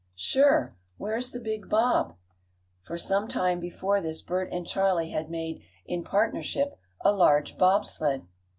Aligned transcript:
"Sure. 0.15 0.75
Where's 0.97 1.29
the 1.29 1.39
big 1.39 1.69
bob?" 1.69 2.17
For 2.81 2.97
some 2.97 3.27
time 3.27 3.59
before 3.59 4.01
this 4.01 4.23
Bert 4.23 4.51
and 4.51 4.65
Charley 4.65 5.11
had 5.11 5.29
made, 5.29 5.61
in 5.85 6.03
partnership, 6.03 6.79
a 7.01 7.11
large 7.13 7.55
bob 7.55 7.85
sled. 7.85 8.25